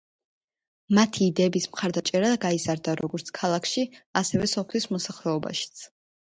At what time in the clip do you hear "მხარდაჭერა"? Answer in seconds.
1.73-2.33